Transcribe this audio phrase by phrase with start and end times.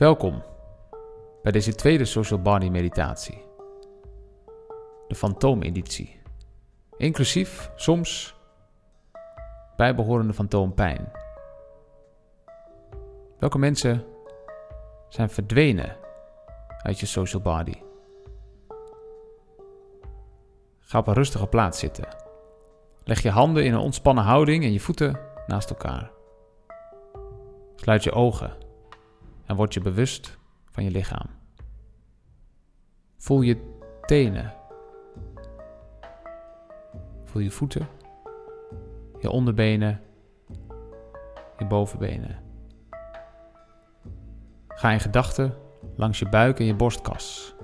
[0.00, 0.42] Welkom
[1.42, 3.44] bij deze tweede Social Body meditatie.
[5.08, 6.20] De fantoomeditie.
[6.96, 8.34] Inclusief soms
[9.76, 11.12] bijbehorende fantoompijn.
[13.38, 14.04] Welke mensen
[15.08, 15.96] zijn verdwenen
[16.82, 17.82] uit je social body?
[20.78, 22.08] Ga op een rustige plaats zitten.
[23.04, 26.10] Leg je handen in een ontspannen houding en je voeten naast elkaar.
[27.76, 28.68] Sluit je ogen
[29.50, 31.26] en word je bewust van je lichaam.
[33.16, 34.52] Voel je tenen.
[37.24, 37.88] Voel je voeten,
[39.18, 40.00] je onderbenen,
[41.58, 42.42] je bovenbenen.
[44.68, 45.54] Ga in gedachten
[45.96, 47.54] langs je buik en je borstkas.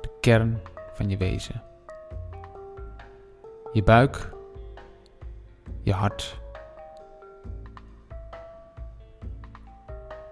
[0.00, 0.60] De kern
[0.92, 1.62] van je wezen.
[3.72, 4.32] Je buik,
[5.82, 6.40] je hart.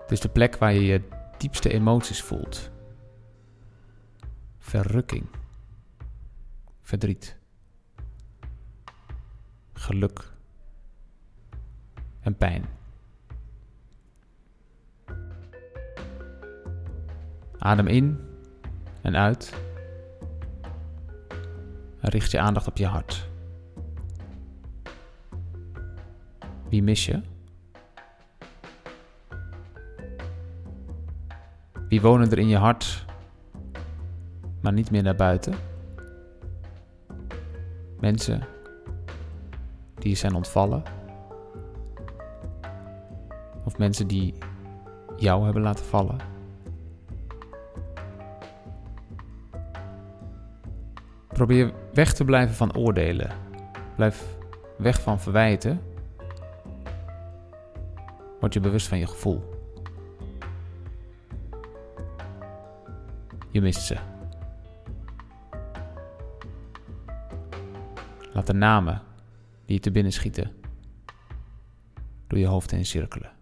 [0.08, 1.02] Is de plek waar je je
[1.38, 2.70] diepste emoties voelt.
[4.58, 5.26] Verrukking,
[6.82, 7.36] verdriet,
[9.72, 10.32] geluk
[12.20, 12.64] en pijn.
[17.58, 18.20] Adem in
[19.02, 19.54] en uit.
[22.00, 23.28] En richt je aandacht op je hart.
[26.68, 27.33] Wie mis je?
[31.94, 33.04] Wie wonen er in je hart,
[34.60, 35.54] maar niet meer naar buiten?
[38.00, 38.46] Mensen
[39.94, 40.82] die je zijn ontvallen?
[43.64, 44.34] Of mensen die
[45.16, 46.16] jou hebben laten vallen?
[51.28, 53.30] Probeer weg te blijven van oordelen.
[53.96, 54.36] Blijf
[54.78, 55.80] weg van verwijten.
[58.40, 59.53] Word je bewust van je gevoel.
[63.54, 63.96] Je mist ze.
[68.32, 69.02] Laat de namen
[69.64, 70.52] die je te binnen schieten
[72.26, 73.32] door je hoofd heen cirkelen.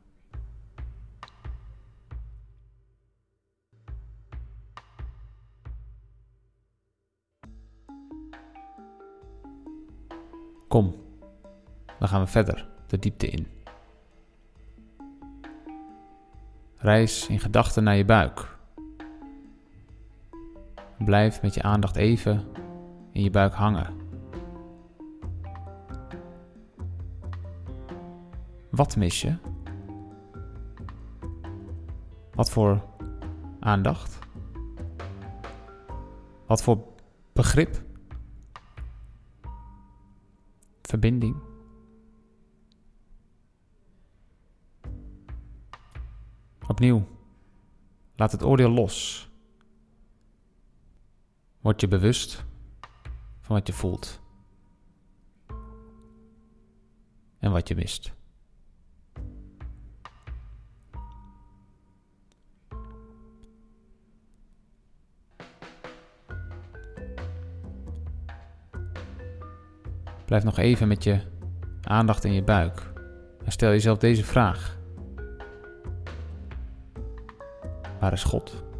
[10.68, 10.94] Kom,
[11.98, 13.46] dan gaan we verder de diepte in.
[16.76, 18.60] Reis in gedachten naar je buik.
[21.04, 22.44] Blijf met je aandacht even
[23.12, 23.94] in je buik hangen.
[28.70, 29.36] Wat mis je?
[32.34, 32.84] Wat voor
[33.60, 34.18] aandacht?
[36.46, 36.78] Wat voor
[37.32, 37.82] begrip?
[40.82, 41.36] Verbinding?
[46.68, 47.06] Opnieuw,
[48.16, 49.30] laat het oordeel los.
[51.62, 52.44] Word je bewust
[53.40, 54.20] van wat je voelt
[57.38, 58.12] en wat je mist.
[70.24, 71.20] Blijf nog even met je
[71.82, 72.92] aandacht in je buik
[73.44, 74.78] en stel jezelf deze vraag:
[78.00, 78.71] Waar is God?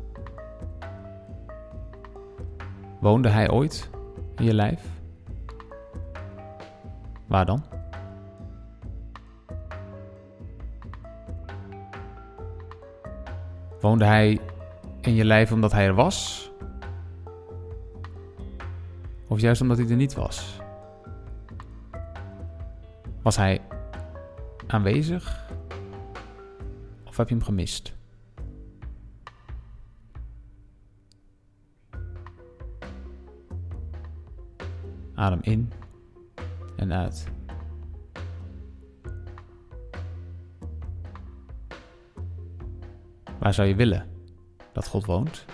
[3.02, 3.90] Woonde hij ooit
[4.36, 4.80] in je lijf?
[7.26, 7.64] Waar dan?
[13.80, 14.40] Woonde hij
[15.00, 16.50] in je lijf omdat hij er was?
[19.28, 20.60] Of juist omdat hij er niet was?
[23.22, 23.60] Was hij
[24.66, 25.50] aanwezig?
[27.04, 28.00] Of heb je hem gemist?
[35.22, 35.72] Adem in
[36.76, 37.26] en uit.
[43.38, 44.08] Waar zou je willen
[44.72, 45.44] dat God woont?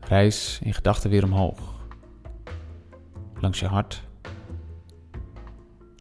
[0.00, 1.86] Reis in gedachten weer omhoog.
[3.40, 4.02] Langs je hart,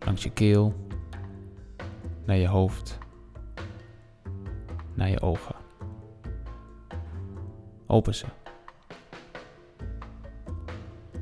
[0.06, 0.88] langs je keel,
[2.26, 3.06] naar je hoofd
[4.98, 5.56] naar je ogen.
[7.86, 8.26] Open ze.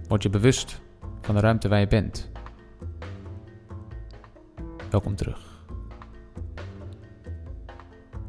[0.08, 0.82] Word je bewust
[1.22, 2.32] van de ruimte waar je bent.
[4.90, 5.66] Welkom terug.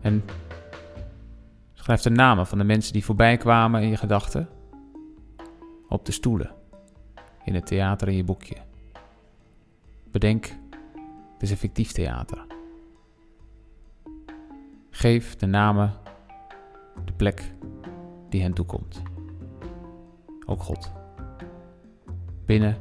[0.01, 0.25] En
[1.73, 4.49] schrijf de namen van de mensen die voorbij kwamen in je gedachten
[5.89, 6.51] op de stoelen
[7.45, 8.57] in het theater in je boekje.
[10.11, 10.45] Bedenk,
[11.33, 12.46] het is een fictief theater.
[14.97, 15.93] Geef de namen
[17.05, 17.53] de plek
[18.29, 19.03] die hen toekomt.
[20.47, 20.93] Ook God.
[22.45, 22.77] Binnen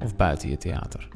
[0.00, 1.08] of buiten je theater.